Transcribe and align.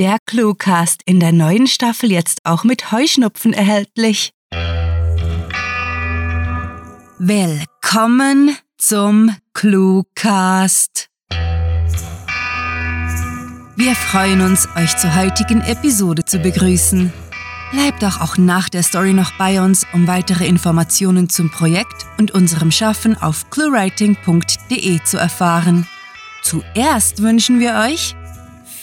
Der 0.00 0.16
Cluecast 0.24 1.02
in 1.04 1.20
der 1.20 1.30
neuen 1.30 1.66
Staffel 1.66 2.10
jetzt 2.10 2.38
auch 2.44 2.64
mit 2.64 2.90
Heuschnupfen 2.90 3.52
erhältlich. 3.52 4.30
Willkommen 7.18 8.56
zum 8.78 9.36
Cluecast. 9.52 11.10
Wir 13.76 13.94
freuen 13.94 14.40
uns, 14.40 14.66
euch 14.74 14.96
zur 14.96 15.14
heutigen 15.14 15.60
Episode 15.60 16.24
zu 16.24 16.38
begrüßen. 16.38 17.12
Bleibt 17.72 18.02
doch 18.02 18.22
auch 18.22 18.38
nach 18.38 18.70
der 18.70 18.82
Story 18.82 19.12
noch 19.12 19.32
bei 19.36 19.60
uns, 19.60 19.86
um 19.92 20.06
weitere 20.06 20.46
Informationen 20.46 21.28
zum 21.28 21.50
Projekt 21.50 22.06
und 22.16 22.30
unserem 22.30 22.70
Schaffen 22.70 23.18
auf 23.20 23.50
cluewriting.de 23.50 25.02
zu 25.04 25.18
erfahren. 25.18 25.86
Zuerst 26.40 27.20
wünschen 27.20 27.60
wir 27.60 27.74
euch 27.74 28.16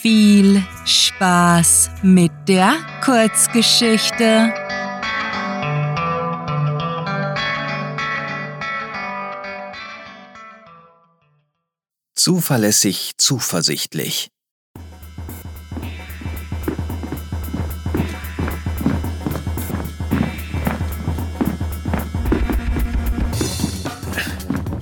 viel 0.07 0.63
Spaß 0.85 1.89
mit 2.01 2.31
der 2.47 2.75
Kurzgeschichte. 3.03 4.53
Zuverlässig, 12.15 13.11
zuversichtlich. 13.17 14.29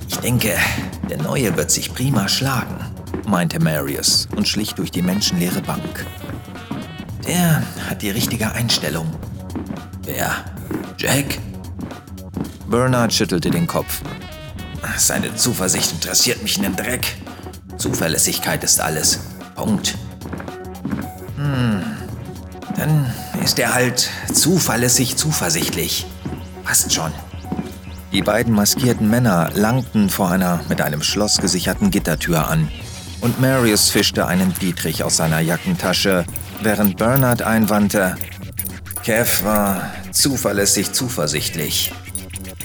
Ich 0.08 0.16
denke, 0.18 0.56
der 1.10 1.20
Neue 1.20 1.56
wird 1.56 1.72
sich 1.72 1.92
prima 1.92 2.28
schlagen, 2.28 2.85
meinte 3.26 3.60
Marius 3.60 4.28
und 4.36 4.48
schlich 4.48 4.74
durch 4.74 4.90
die 4.90 5.02
menschenleere 5.02 5.60
Bank. 5.60 6.06
Der 7.26 7.62
hat 7.88 8.02
die 8.02 8.10
richtige 8.10 8.52
Einstellung. 8.52 9.10
Wer? 10.04 10.32
Jack? 10.98 11.38
Bernard 12.68 13.12
schüttelte 13.12 13.50
den 13.50 13.66
Kopf. 13.66 14.00
Seine 14.96 15.34
Zuversicht 15.34 15.92
interessiert 15.92 16.42
mich 16.42 16.56
in 16.56 16.62
den 16.62 16.76
Dreck. 16.76 17.16
Zuverlässigkeit 17.76 18.62
ist 18.64 18.80
alles. 18.80 19.20
Punkt. 19.54 19.96
Hm. 21.36 21.82
Dann 22.76 23.12
ist 23.42 23.58
er 23.58 23.74
halt 23.74 24.08
zuverlässig 24.32 25.16
zuversichtlich. 25.16 26.06
Passt 26.64 26.92
schon. 26.92 27.12
Die 28.12 28.22
beiden 28.22 28.54
maskierten 28.54 29.10
Männer 29.10 29.50
langten 29.54 30.08
vor 30.08 30.30
einer 30.30 30.60
mit 30.68 30.80
einem 30.80 31.02
Schloss 31.02 31.38
gesicherten 31.38 31.90
Gittertür 31.90 32.48
an. 32.48 32.68
Und 33.20 33.40
Marius 33.40 33.90
fischte 33.90 34.26
einen 34.26 34.54
Dietrich 34.54 35.02
aus 35.02 35.16
seiner 35.16 35.40
Jackentasche, 35.40 36.24
während 36.62 36.96
Bernard 36.96 37.42
einwandte, 37.42 38.16
Kev 39.06 39.44
war 39.44 39.92
zuverlässig 40.10 40.92
zuversichtlich. 40.92 41.92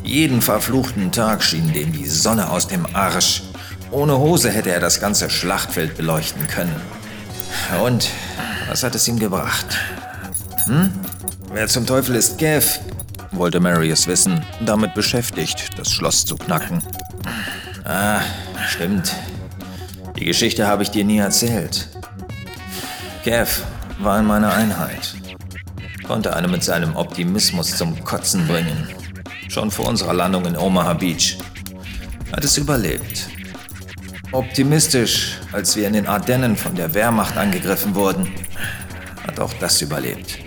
Jeden 0.04 0.42
verfluchten 0.42 1.12
Tag 1.12 1.44
schien 1.44 1.72
dem 1.72 1.92
die 1.92 2.08
Sonne 2.08 2.50
aus 2.50 2.68
dem 2.68 2.88
Arsch. 2.96 3.44
Ohne 3.92 4.18
Hose 4.18 4.50
hätte 4.50 4.72
er 4.72 4.80
das 4.80 5.00
ganze 5.00 5.30
Schlachtfeld 5.30 5.96
beleuchten 5.98 6.48
können. 6.48 6.76
Und 7.84 8.10
was 8.68 8.82
hat 8.82 8.96
es 8.96 9.08
ihm 9.08 9.20
gebracht? 9.20 9.78
Hm? 10.66 10.92
Wer 11.54 11.68
zum 11.68 11.86
Teufel 11.86 12.16
ist 12.16 12.40
Kev? 12.40 12.80
wollte 13.32 13.60
Marius 13.60 14.08
wissen, 14.08 14.44
damit 14.66 14.94
beschäftigt, 14.94 15.78
das 15.78 15.92
Schloss 15.92 16.26
zu 16.26 16.38
knacken. 16.38 16.82
Ah, 17.86 18.22
stimmt. 18.68 19.16
Die 20.22 20.26
Geschichte 20.26 20.68
habe 20.68 20.84
ich 20.84 20.92
dir 20.92 21.04
nie 21.04 21.18
erzählt. 21.18 21.90
Kev 23.24 23.64
war 24.02 24.20
in 24.20 24.28
meiner 24.28 24.54
Einheit. 24.54 25.16
Konnte 26.06 26.36
eine 26.36 26.48
mit 26.48 26.64
seinem 26.64 26.96
Optimismus 26.96 27.76
zum 27.76 28.04
Kotzen 28.04 28.46
bringen. 28.46 28.88
Schon 29.50 29.72
vor 29.72 29.88
unserer 29.88 30.14
Landung 30.14 30.46
in 30.46 30.56
Omaha 30.56 30.94
Beach. 30.94 31.40
Hat 32.32 32.44
es 32.44 32.56
überlebt. 32.60 33.30
Optimistisch, 34.32 35.40
als 35.54 35.76
wir 35.76 35.88
in 35.88 35.94
den 35.94 36.06
Ardennen 36.06 36.56
von 36.56 36.76
der 36.76 36.94
Wehrmacht 36.94 37.36
angegriffen 37.36 37.96
wurden, 37.96 38.32
hat 39.26 39.40
auch 39.40 39.54
das 39.60 39.82
überlebt. 39.82 40.38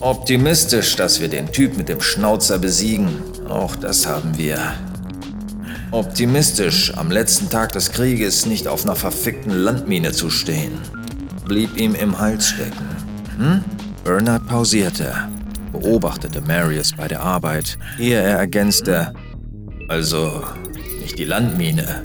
Optimistisch, 0.00 0.96
dass 0.96 1.20
wir 1.20 1.28
den 1.28 1.52
Typ 1.52 1.76
mit 1.76 1.90
dem 1.90 2.00
Schnauzer 2.00 2.58
besiegen. 2.58 3.22
Auch 3.50 3.76
das 3.76 4.06
haben 4.06 4.38
wir. 4.38 4.72
Optimistisch, 5.94 6.92
am 6.96 7.08
letzten 7.12 7.48
Tag 7.48 7.70
des 7.70 7.92
Krieges 7.92 8.46
nicht 8.46 8.66
auf 8.66 8.82
einer 8.84 8.96
verfickten 8.96 9.52
Landmine 9.52 10.10
zu 10.10 10.28
stehen. 10.28 10.80
Blieb 11.46 11.76
ihm 11.76 11.94
im 11.94 12.18
Hals 12.18 12.48
stecken. 12.48 12.88
Hm? 13.38 13.64
Bernard 14.02 14.44
pausierte, 14.48 15.14
beobachtete 15.70 16.40
Marius 16.40 16.90
bei 16.96 17.06
der 17.06 17.20
Arbeit, 17.20 17.78
ehe 17.96 18.20
er 18.20 18.38
ergänzte. 18.38 19.12
Also, 19.88 20.42
nicht 21.00 21.16
die 21.16 21.26
Landmine. 21.26 22.02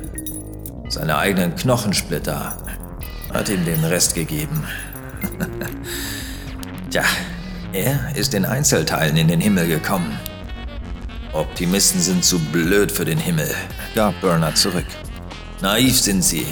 Seine 0.87 1.17
eigenen 1.17 1.55
Knochensplitter. 1.55 2.57
Hat 3.33 3.49
ihm 3.49 3.65
den 3.65 3.83
Rest 3.83 4.13
gegeben. 4.13 4.65
Tja, 6.91 7.05
er 7.73 8.15
ist 8.15 8.35
in 8.35 8.45
Einzelteilen 8.45 9.17
in 9.17 9.29
den 9.29 9.41
Himmel 9.41 9.67
gekommen. 9.67 10.15
Optimisten 11.33 12.01
sind 12.01 12.25
zu 12.25 12.39
blöd 12.39 12.91
für 12.91 13.05
den 13.05 13.19
Himmel, 13.19 13.49
gab 13.95 14.19
Bernard 14.21 14.57
zurück. 14.57 14.85
Naiv 15.61 15.99
sind 15.99 16.23
sie. 16.23 16.45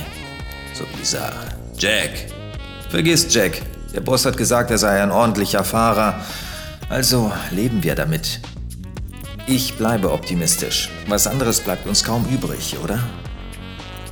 So 0.74 0.86
dieser 1.00 1.32
Jack. 1.78 2.12
Vergiss 2.90 3.34
Jack. 3.34 3.62
Der 3.94 4.02
Boss 4.02 4.26
hat 4.26 4.38
gesagt, 4.38 4.72
er 4.72 4.78
sei 4.78 5.02
ein 5.02 5.12
ordentlicher 5.12 5.64
Fahrer. 5.64 6.22
Also 6.90 7.32
leben 7.52 7.84
wir 7.84 7.96
damit. 7.96 8.42
Ich 9.46 9.78
bleibe 9.78 10.12
optimistisch. 10.12 10.90
Was 11.08 11.26
anderes 11.26 11.62
bleibt 11.62 11.88
uns 11.88 12.04
kaum 12.04 12.26
übrig, 12.26 12.78
oder? 12.84 13.00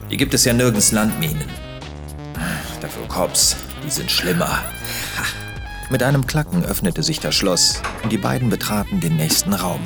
Hier 0.08 0.18
gibt 0.18 0.34
es 0.34 0.46
ja 0.46 0.54
nirgends 0.54 0.92
Landminen. 0.92 1.50
Dafür 2.82 3.08
Cops, 3.08 3.56
die 3.84 3.90
sind 3.90 4.12
schlimmer. 4.12 4.64
Mit 5.90 6.04
einem 6.04 6.26
Klacken 6.26 6.64
öffnete 6.64 7.04
sich 7.04 7.20
das 7.20 7.36
Schloss 7.36 7.82
und 8.04 8.12
die 8.12 8.18
beiden 8.18 8.50
betraten 8.50 9.00
den 9.00 9.18
nächsten 9.18 9.54
Raum. 9.54 9.82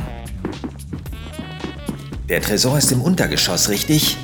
Der 2.29 2.44
Tresor 2.44 2.78
ist 2.78 2.91
im 2.91 3.01
Untergeschoss, 3.01 3.69
richtig? 3.69 4.16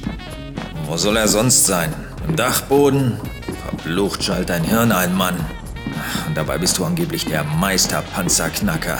Wo 0.85 0.95
soll 0.95 1.17
er 1.17 1.27
sonst 1.27 1.65
sein? 1.65 1.91
Im 2.27 2.35
Dachboden? 2.35 3.17
Verflucht 3.67 4.23
schalt 4.23 4.49
dein 4.49 4.63
Hirn 4.63 4.91
ein, 4.91 5.15
Mann. 5.15 5.35
Und 6.27 6.37
dabei 6.37 6.59
bist 6.59 6.77
du 6.77 6.85
angeblich 6.85 7.25
der 7.25 7.43
Meisterpanzerknacker. 7.43 8.99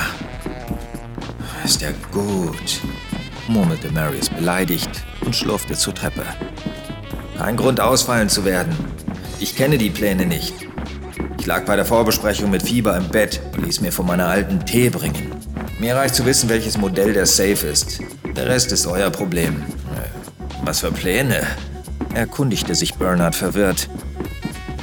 Ist 1.64 1.82
ja 1.82 1.90
gut, 2.12 2.82
murmelte 3.48 3.92
Marius 3.92 4.30
beleidigt 4.30 4.90
und 5.22 5.36
schlurfte 5.36 5.76
zur 5.76 5.94
Treppe. 5.94 6.24
Kein 7.38 7.58
Grund 7.58 7.80
ausfallen 7.80 8.30
zu 8.30 8.44
werden. 8.44 8.76
Ich 9.40 9.56
kenne 9.56 9.78
die 9.78 9.92
Pläne 9.92 10.26
nicht. 10.26 10.56
Ich 11.38 11.46
lag 11.46 11.66
bei 11.66 11.76
der 11.76 11.86
Vorbesprechung 11.86 12.50
mit 12.50 12.64
Fieber 12.64 12.98
im 12.98 13.10
Bett 13.10 13.40
und 13.54 13.64
ließ 13.64 13.82
mir 13.82 13.92
von 13.92 14.08
meiner 14.08 14.26
alten 14.26 14.66
Tee 14.66 14.90
bringen. 14.90 15.35
Mir 15.80 15.96
reicht 15.96 16.16
zu 16.16 16.26
wissen, 16.26 16.50
welches 16.50 16.78
Modell 16.78 17.14
der 17.14 17.26
Safe 17.26 17.68
ist. 17.68 18.00
Der 18.36 18.48
Rest 18.48 18.72
ist 18.72 18.88
euer 18.88 19.10
Problem. 19.10 19.64
Was 20.64 20.80
für 20.80 20.92
Pläne? 20.92 21.46
erkundigte 22.14 22.76
sich 22.76 22.96
Bernard 22.96 23.36
verwirrt. 23.36 23.90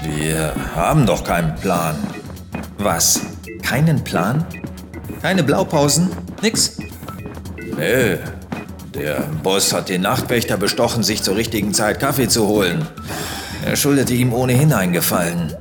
Wir 0.05 0.55
haben 0.77 1.07
doch 1.07 1.25
keinen 1.25 1.55
Plan. 1.57 1.97
Was? 2.79 3.21
Keinen 3.63 4.05
Plan? 4.05 4.45
Keine 5.23 5.43
Blaupausen? 5.43 6.11
Nix? 6.43 6.77
Nö. 7.77 8.19
Der 8.95 9.21
Boss 9.43 9.73
hat 9.73 9.89
den 9.89 10.03
Nachtwächter 10.03 10.59
bestochen, 10.59 11.03
sich 11.03 11.23
zur 11.23 11.37
richtigen 11.37 11.73
Zeit 11.73 12.01
Kaffee 12.01 12.29
zu 12.29 12.47
holen. 12.47 12.87
Er 13.65 13.77
schuldete 13.77 14.13
ihm 14.13 14.35
ohnehin 14.35 14.73
eingefallen. 14.73 15.55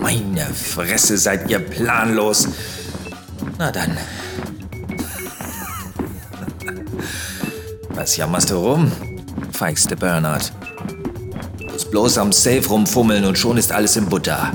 Meine 0.00 0.46
Fresse, 0.46 1.18
seid 1.18 1.50
ihr 1.50 1.58
planlos. 1.58 2.48
Na 3.58 3.70
dann. 3.70 3.98
Was 7.94 8.16
jammerst 8.16 8.50
du 8.50 8.56
rum? 8.56 8.92
feixte 9.52 9.96
Bernard. 9.96 10.52
Du 11.58 11.66
musst 11.66 11.90
bloß 11.90 12.18
am 12.18 12.32
Safe 12.32 12.66
rumfummeln 12.66 13.24
und 13.24 13.36
schon 13.36 13.58
ist 13.58 13.72
alles 13.72 13.96
in 13.96 14.06
Butter. 14.06 14.52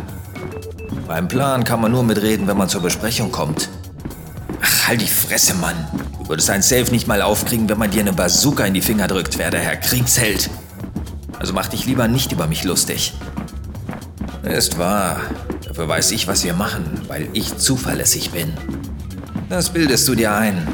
Beim 1.07 1.27
Plan 1.27 1.63
kann 1.63 1.81
man 1.81 1.91
nur 1.91 2.03
mitreden, 2.03 2.47
wenn 2.47 2.57
man 2.57 2.69
zur 2.69 2.81
Besprechung 2.81 3.31
kommt. 3.31 3.69
Ach, 4.61 4.87
halt 4.87 5.01
die 5.01 5.07
Fresse, 5.07 5.53
Mann. 5.55 5.75
Du 6.19 6.29
würdest 6.29 6.49
ein 6.49 6.63
Safe 6.63 6.89
nicht 6.91 7.07
mal 7.07 7.21
aufkriegen, 7.21 7.69
wenn 7.69 7.77
man 7.77 7.91
dir 7.91 8.01
eine 8.01 8.13
Bazooka 8.13 8.65
in 8.65 8.73
die 8.73 8.81
Finger 8.81 9.07
drückt, 9.07 9.37
wer 9.37 9.51
der 9.51 9.59
Herr 9.59 9.75
Kriegsheld. 9.75 10.49
Also 11.37 11.53
mach 11.53 11.67
dich 11.67 11.85
lieber 11.85 12.07
nicht 12.07 12.31
über 12.31 12.47
mich 12.47 12.63
lustig. 12.63 13.13
Ist 14.41 14.79
wahr. 14.79 15.21
Dafür 15.67 15.87
weiß 15.87 16.11
ich, 16.11 16.27
was 16.27 16.43
wir 16.43 16.53
machen, 16.53 17.01
weil 17.07 17.27
ich 17.33 17.57
zuverlässig 17.57 18.31
bin. 18.31 18.53
Das 19.49 19.69
bildest 19.69 20.07
du 20.07 20.15
dir 20.15 20.33
ein. 20.33 20.67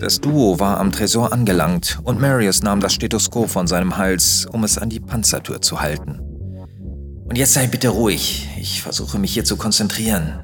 Das 0.00 0.18
Duo 0.18 0.58
war 0.58 0.80
am 0.80 0.92
Tresor 0.92 1.30
angelangt 1.30 1.98
und 2.04 2.18
Marius 2.18 2.62
nahm 2.62 2.80
das 2.80 2.94
Stethoskop 2.94 3.50
von 3.50 3.66
seinem 3.66 3.98
Hals, 3.98 4.46
um 4.50 4.64
es 4.64 4.78
an 4.78 4.88
die 4.88 4.98
Panzertür 4.98 5.60
zu 5.60 5.82
halten. 5.82 6.18
Und 7.28 7.36
jetzt 7.36 7.52
sei 7.52 7.66
bitte 7.66 7.90
ruhig. 7.90 8.48
Ich 8.58 8.80
versuche 8.80 9.18
mich 9.18 9.34
hier 9.34 9.44
zu 9.44 9.58
konzentrieren. 9.58 10.40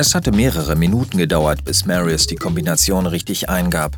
Es 0.00 0.14
hatte 0.14 0.32
mehrere 0.32 0.76
Minuten 0.76 1.18
gedauert, 1.18 1.62
bis 1.62 1.84
Marius 1.84 2.26
die 2.26 2.36
Kombination 2.36 3.04
richtig 3.04 3.50
eingab. 3.50 3.94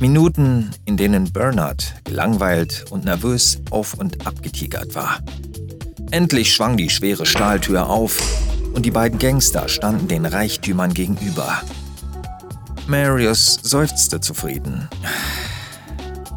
Minuten, 0.00 0.72
in 0.86 0.96
denen 0.96 1.32
Bernard 1.32 1.94
gelangweilt 2.02 2.86
und 2.90 3.04
nervös 3.04 3.60
auf 3.70 3.94
und 3.94 4.26
abgetigert 4.26 4.96
war. 4.96 5.20
Endlich 6.10 6.52
schwang 6.52 6.76
die 6.76 6.90
schwere 6.90 7.26
Stahltür 7.26 7.88
auf 7.88 8.20
und 8.74 8.84
die 8.84 8.90
beiden 8.90 9.20
Gangster 9.20 9.68
standen 9.68 10.08
den 10.08 10.26
Reichtümern 10.26 10.94
gegenüber. 10.94 11.62
Marius 12.88 13.60
seufzte 13.62 14.20
zufrieden. 14.20 14.88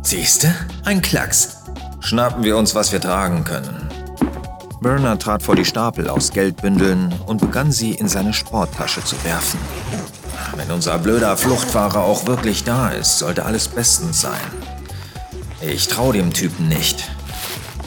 Siehste, 0.04 0.54
ein 0.84 1.02
Klacks. 1.02 1.64
Schnappen 2.00 2.44
wir 2.44 2.58
uns, 2.58 2.76
was 2.76 2.92
wir 2.92 3.02
tragen 3.02 3.44
können. 3.44 3.83
Bernard 4.84 5.22
trat 5.22 5.42
vor 5.42 5.56
die 5.56 5.66
Stapel 5.66 6.10
aus 6.10 6.32
Geldbündeln 6.32 7.14
und 7.26 7.40
begann 7.42 7.72
sie 7.72 7.94
in 7.94 8.08
seine 8.08 8.34
Sporttasche 8.34 9.04
zu 9.04 9.16
werfen. 9.24 9.60
Wenn 10.56 10.70
unser 10.70 11.00
blöder 11.00 11.36
Fluchtfahrer 11.38 12.02
auch 12.02 12.28
wirklich 12.28 12.66
da 12.66 12.90
ist, 12.90 13.18
sollte 13.18 13.46
alles 13.46 13.70
bestens 13.70 14.22
sein. 14.22 14.42
Ich 15.62 15.88
traue 15.88 16.14
dem 16.14 16.34
Typen 16.34 16.68
nicht. 16.68 17.10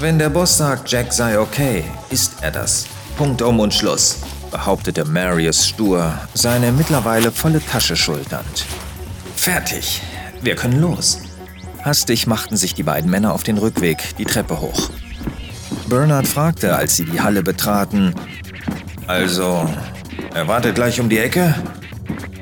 Wenn 0.01 0.19
der 0.19 0.31
Boss 0.31 0.57
sagt, 0.57 0.91
Jack 0.91 1.13
sei 1.13 1.39
okay, 1.39 1.85
ist 2.11 2.33
er 2.41 2.51
das. 2.51 2.87
Punkt 3.17 3.43
um 3.43 3.61
und 3.61 3.75
Schluss, 3.75 4.17
behauptete 4.51 5.05
Marius 5.05 5.69
stur, 5.69 6.15
seine 6.35 6.73
mittlerweile 6.73 7.31
volle 7.31 7.65
Tasche 7.65 7.95
schulternd. 7.95 8.65
Fertig. 9.37 10.03
Wir 10.41 10.57
können 10.57 10.81
los. 10.81 11.19
Hastig 11.83 12.27
machten 12.27 12.57
sich 12.57 12.75
die 12.75 12.83
beiden 12.83 13.11
Männer 13.11 13.35
auf 13.35 13.43
den 13.43 13.59
Rückweg 13.59 14.17
die 14.17 14.25
Treppe 14.25 14.61
hoch. 14.61 14.91
Bernard 15.88 16.27
fragte, 16.27 16.75
als 16.77 16.97
sie 16.97 17.05
die 17.05 17.21
Halle 17.21 17.43
betraten. 17.43 18.15
Also, 19.06 19.69
er 20.35 20.49
wartet 20.49 20.75
gleich 20.75 21.00
um 21.00 21.09
die 21.09 21.19
Ecke? 21.19 21.55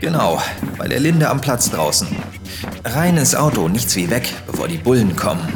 Genau, 0.01 0.41
bei 0.79 0.89
der 0.89 1.01
Linde 1.01 1.29
am 1.29 1.41
Platz 1.41 1.71
draußen. 1.71 2.09
Rein 2.85 3.17
ins 3.17 3.35
Auto, 3.35 3.69
nichts 3.69 3.97
wie 3.97 4.09
weg, 4.11 4.33
bevor 4.47 4.69
die 4.69 4.79
Bullen 4.79 5.15
kommen. 5.15 5.47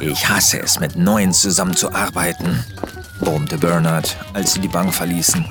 Ich 0.00 0.28
hasse 0.28 0.60
es, 0.60 0.80
mit 0.80 0.96
Neuen 0.96 1.32
zusammenzuarbeiten, 1.32 2.64
brummte 3.20 3.58
Bernard, 3.58 4.16
als 4.32 4.54
sie 4.54 4.60
die 4.60 4.68
Bank 4.68 4.94
verließen. 4.94 5.44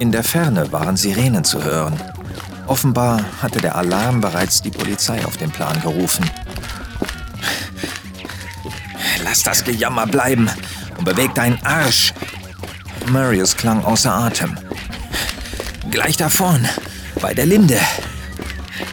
In 0.00 0.12
der 0.12 0.22
Ferne 0.22 0.70
waren 0.70 0.96
Sirenen 0.96 1.42
zu 1.42 1.64
hören. 1.64 1.98
Offenbar 2.66 3.24
hatte 3.42 3.60
der 3.60 3.76
Alarm 3.76 4.20
bereits 4.20 4.62
die 4.62 4.70
Polizei 4.70 5.24
auf 5.24 5.36
den 5.36 5.50
Plan 5.50 5.80
gerufen. 5.82 6.28
Lass 9.24 9.42
das 9.42 9.64
Gejammer 9.64 10.06
bleiben 10.06 10.48
und 10.98 11.04
beweg 11.04 11.34
deinen 11.34 11.62
Arsch. 11.64 12.12
Marius 13.10 13.56
klang 13.56 13.84
außer 13.84 14.12
Atem. 14.12 14.56
Gleich 15.90 16.16
da 16.16 16.28
vorn, 16.28 16.68
bei 17.20 17.34
der 17.34 17.46
Linde. 17.46 17.78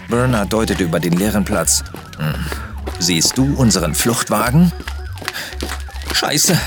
Bernard 0.09 0.51
deutete 0.51 0.83
über 0.83 0.99
den 0.99 1.13
leeren 1.13 1.45
Platz. 1.45 1.83
Hm. 2.17 2.33
Siehst 2.99 3.37
du 3.37 3.53
unseren 3.55 3.93
Fluchtwagen? 3.93 4.71
Scheiße. 6.13 6.59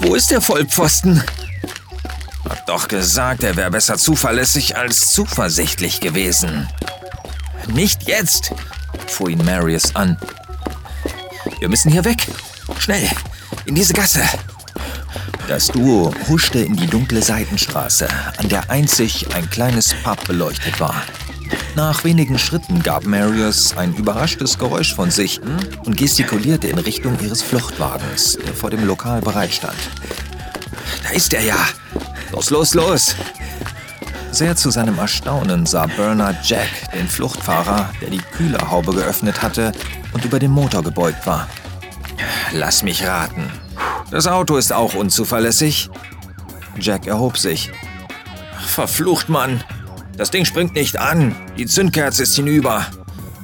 Wo 0.00 0.14
ist 0.14 0.30
der 0.30 0.40
Vollpfosten? 0.40 1.22
Doch 2.70 2.86
gesagt, 2.86 3.42
er 3.42 3.56
wäre 3.56 3.72
besser 3.72 3.98
zuverlässig 3.98 4.76
als 4.76 5.12
zuversichtlich 5.12 5.98
gewesen. 5.98 6.68
Nicht 7.66 8.06
jetzt, 8.06 8.52
fuhr 9.08 9.28
ihn 9.28 9.44
Marius 9.44 9.96
an. 9.96 10.16
Wir 11.58 11.68
müssen 11.68 11.90
hier 11.90 12.04
weg. 12.04 12.28
Schnell, 12.78 13.08
in 13.64 13.74
diese 13.74 13.92
Gasse. 13.92 14.22
Das 15.48 15.66
Duo 15.66 16.14
huschte 16.28 16.60
in 16.60 16.76
die 16.76 16.86
dunkle 16.86 17.22
Seitenstraße, 17.22 18.06
an 18.36 18.48
der 18.48 18.70
einzig 18.70 19.34
ein 19.34 19.50
kleines 19.50 19.92
Pub 20.04 20.24
beleuchtet 20.28 20.78
war. 20.78 21.02
Nach 21.74 22.04
wenigen 22.04 22.38
Schritten 22.38 22.84
gab 22.84 23.04
Marius 23.04 23.76
ein 23.76 23.96
überraschtes 23.96 24.60
Geräusch 24.60 24.94
von 24.94 25.10
sich 25.10 25.40
und 25.84 25.96
gestikulierte 25.96 26.68
in 26.68 26.78
Richtung 26.78 27.18
ihres 27.20 27.42
Fluchtwagens, 27.42 28.38
der 28.46 28.54
vor 28.54 28.70
dem 28.70 28.86
Lokal 28.86 29.22
bereitstand. 29.22 29.78
Da 31.02 31.10
ist 31.10 31.34
er 31.34 31.42
ja, 31.42 31.58
Los, 32.32 32.50
los, 32.50 32.74
los! 32.74 33.16
Sehr 34.30 34.54
zu 34.54 34.70
seinem 34.70 34.98
Erstaunen 34.98 35.66
sah 35.66 35.86
Bernard 35.86 36.36
Jack, 36.44 36.68
den 36.94 37.08
Fluchtfahrer, 37.08 37.90
der 38.00 38.10
die 38.10 38.18
Kühlerhaube 38.18 38.94
geöffnet 38.94 39.42
hatte 39.42 39.72
und 40.12 40.24
über 40.24 40.38
dem 40.38 40.52
Motor 40.52 40.84
gebeugt 40.84 41.26
war. 41.26 41.48
Lass 42.52 42.82
mich 42.82 43.04
raten. 43.06 43.50
Das 44.10 44.26
Auto 44.26 44.56
ist 44.56 44.72
auch 44.72 44.94
unzuverlässig. 44.94 45.90
Jack 46.78 47.06
erhob 47.06 47.38
sich. 47.38 47.70
Verflucht, 48.64 49.28
Mann! 49.28 49.64
Das 50.16 50.30
Ding 50.30 50.44
springt 50.44 50.74
nicht 50.74 50.98
an. 50.98 51.34
Die 51.56 51.66
Zündkerze 51.66 52.22
ist 52.22 52.36
hinüber. 52.36 52.86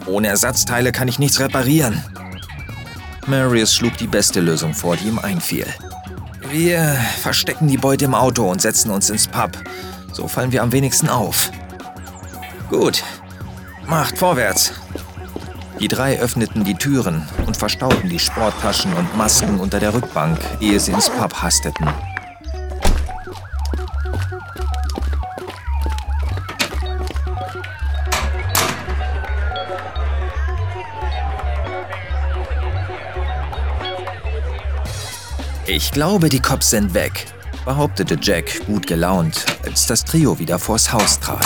Ohne 0.07 0.29
Ersatzteile 0.29 0.93
kann 0.93 1.09
ich 1.09 1.19
nichts 1.19 1.41
reparieren. 1.41 2.05
Marius 3.27 3.75
schlug 3.75 3.97
die 3.97 4.07
beste 4.07 4.41
Lösung 4.41 4.73
vor, 4.73 4.97
die 4.97 5.09
ihm 5.09 5.19
einfiel. 5.19 5.67
Wir 6.51 6.97
verstecken 7.21 7.67
die 7.67 7.77
Beute 7.77 8.05
im 8.05 8.15
Auto 8.15 8.49
und 8.49 8.63
setzen 8.63 8.91
uns 8.91 9.11
ins 9.11 9.27
Pub. 9.27 9.51
So 10.13 10.29
fallen 10.29 10.53
wir 10.53 10.63
am 10.63 10.73
wenigsten 10.73 11.09
auf. 11.09 11.51
Gut. 12.71 13.03
Macht 13.87 14.19
vorwärts. 14.19 14.73
Die 15.81 15.89
drei 15.89 16.19
öffneten 16.19 16.65
die 16.65 16.75
Türen 16.75 17.27
und 17.47 17.57
verstauten 17.57 18.09
die 18.09 18.19
Sporttaschen 18.19 18.93
und 18.95 19.17
Masken 19.17 19.61
unter 19.61 19.79
der 19.79 19.93
Rückbank, 19.93 20.39
ehe 20.61 20.81
sie 20.81 20.93
ins 20.93 21.11
Pub 21.11 21.35
hasteten. 21.43 21.89
Ich 35.77 35.91
glaube, 35.91 36.31
die 36.31 36.41
Cops 36.41 36.71
sind 36.71 36.95
weg, 36.95 37.27
behauptete 37.67 38.17
Jack 38.19 38.65
gut 38.65 38.87
gelaunt, 38.87 39.45
als 39.63 39.87
das 39.87 40.07
Trio 40.07 40.39
wieder 40.39 40.59
vors 40.59 40.91
Haus 40.91 41.21
trat. 41.21 41.45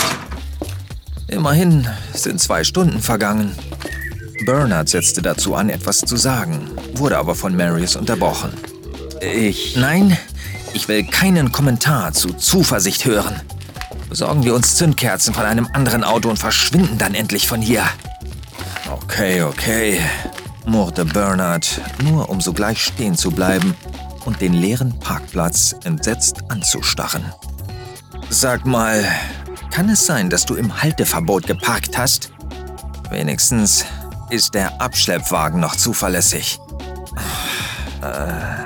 Immerhin 1.27 1.85
sind 2.13 2.39
zwei 2.39 2.63
Stunden 2.63 3.01
vergangen. 3.01 3.53
Bernard 4.45 4.87
setzte 4.87 5.21
dazu 5.21 5.53
an, 5.53 5.69
etwas 5.69 5.97
zu 5.97 6.15
sagen, 6.15 6.69
wurde 6.93 7.17
aber 7.17 7.35
von 7.35 7.57
Marius 7.57 7.97
unterbrochen. 7.97 8.53
Ich. 9.19 9.75
Nein, 9.75 10.17
ich 10.73 10.87
will 10.87 11.03
keinen 11.03 11.51
Kommentar 11.51 12.13
zu 12.13 12.29
Zuversicht 12.29 13.03
hören. 13.03 13.35
Besorgen 14.07 14.45
wir 14.45 14.55
uns 14.55 14.77
Zündkerzen 14.77 15.33
von 15.33 15.43
einem 15.43 15.67
anderen 15.73 16.05
Auto 16.05 16.29
und 16.29 16.39
verschwinden 16.39 16.97
dann 16.97 17.15
endlich 17.15 17.49
von 17.49 17.61
hier. 17.61 17.83
Okay, 18.89 19.41
okay, 19.41 19.99
murrte 20.65 21.03
Bernard, 21.03 21.81
nur 22.01 22.29
um 22.29 22.39
sogleich 22.39 22.81
stehen 22.81 23.17
zu 23.17 23.29
bleiben 23.31 23.75
und 24.25 24.41
den 24.41 24.53
leeren 24.53 24.97
Parkplatz 24.99 25.75
entsetzt 25.83 26.43
anzustarren. 26.49 27.23
Sag 28.29 28.65
mal, 28.65 29.03
kann 29.71 29.89
es 29.89 30.05
sein, 30.05 30.29
dass 30.29 30.45
du 30.45 30.55
im 30.55 30.81
Halteverbot 30.81 31.47
geparkt 31.47 31.97
hast? 31.97 32.31
Wenigstens 33.09 33.85
ist 34.29 34.53
der 34.53 34.81
Abschleppwagen 34.81 35.59
noch 35.59 35.75
zuverlässig. 35.75 36.59
Äh, 38.01 38.60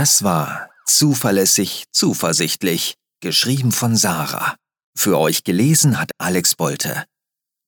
Das 0.00 0.22
war 0.22 0.70
Zuverlässig, 0.86 1.84
zuversichtlich, 1.92 2.94
geschrieben 3.20 3.70
von 3.70 3.96
Sarah. 3.96 4.56
Für 4.96 5.18
euch 5.18 5.44
gelesen 5.44 6.00
hat 6.00 6.10
Alex 6.16 6.54
Bolte. 6.54 7.04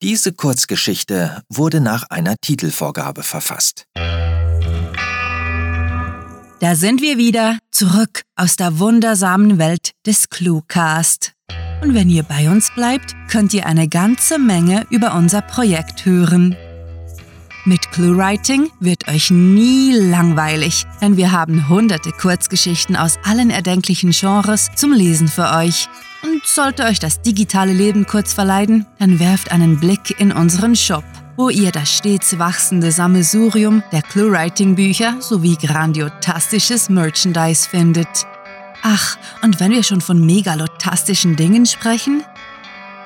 Diese 0.01 0.33
Kurzgeschichte 0.33 1.43
wurde 1.51 1.83
nach 1.83 2.05
einer 2.09 2.37
Titelvorgabe 2.41 3.23
verfasst. 3.23 3.85
Da 6.61 6.75
sind 6.75 7.03
wir 7.03 7.19
wieder, 7.19 7.59
zurück 7.71 8.23
aus 8.35 8.57
der 8.57 8.79
wundersamen 8.79 9.59
Welt 9.59 9.91
des 10.07 10.31
Cluecast. 10.31 11.33
Und 11.83 11.93
wenn 11.93 12.09
ihr 12.09 12.23
bei 12.23 12.49
uns 12.49 12.71
bleibt, 12.75 13.15
könnt 13.31 13.53
ihr 13.53 13.67
eine 13.67 13.89
ganze 13.89 14.39
Menge 14.39 14.87
über 14.89 15.12
unser 15.17 15.43
Projekt 15.43 16.07
hören. 16.07 16.57
Mit 17.64 17.92
ClueWriting 17.92 18.71
wird 18.81 19.07
euch 19.09 19.31
nie 19.31 19.92
langweilig, 19.92 20.85
denn 21.00 21.16
wir 21.16 21.31
haben 21.31 21.69
hunderte 21.69 22.11
Kurzgeschichten 22.11 22.97
aus 22.97 23.19
allen 23.25 23.50
erdenklichen 23.50 24.11
Genres 24.11 24.71
zum 24.75 24.92
Lesen 24.92 25.28
für 25.28 25.49
euch. 25.52 25.88
Und 26.25 26.45
sollte 26.45 26.85
euch 26.85 26.99
das 26.99 27.23
digitale 27.23 27.73
Leben 27.73 28.07
kurz 28.07 28.33
verleiden, 28.33 28.87
dann 28.99 29.21
werft 29.21 29.52
einen 29.52 29.78
Blick 29.78 30.19
in 30.19 30.33
unseren 30.33 30.75
Shop 30.76 31.04
wo 31.37 31.49
ihr 31.49 31.73
das 31.73 31.97
stets 31.97 32.38
wachsende 32.38 32.92
Sammelsurium 32.92 33.83
der 33.90 34.02
ClueWriting-Bücher 34.02 35.16
sowie 35.21 35.57
grandiotastisches 35.57 36.88
Merchandise 36.90 37.69
findet. 37.69 38.26
Ach, 38.83 39.16
und 39.42 39.61
wenn 39.61 39.73
wir 39.73 39.83
schon 39.83 40.00
von 40.00 40.25
megalotastischen 40.25 41.37
Dingen 41.37 41.66
sprechen? 41.66 42.23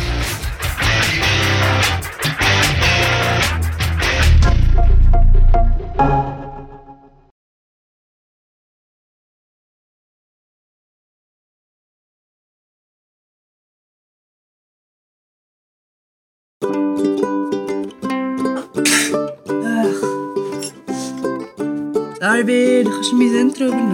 Daar 22.21 22.45
weer, 22.45 22.83
dan 22.83 22.93
ga 22.93 22.99
je 23.09 23.15
meer 23.15 23.39
intro 23.39 23.69
doen, 23.69 23.91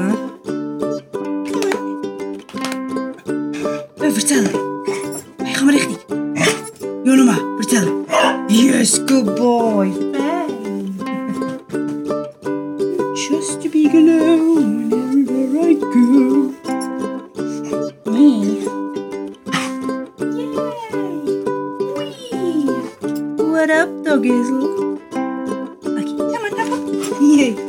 eh, 3.97 4.11
vertellen. 4.11 4.51
Hey, 5.37 5.53
ga 5.53 5.63
maar 5.63 5.73
richting. 5.73 5.97
Jonoma, 7.03 7.37
vertellen. 7.55 8.05
Yes, 8.47 8.99
good 9.05 9.35
boy. 9.35 9.87
Just 13.13 13.61
to 13.61 13.69
be 13.69 13.89
alone 13.93 14.91
everywhere 14.91 15.69
I 15.69 15.77
go. 15.79 16.51
What 23.51 23.69
up, 23.69 24.03
doggies? 24.03 24.49
Aqui, 25.97 26.15
chama. 26.31 26.49
Yay. 27.21 27.66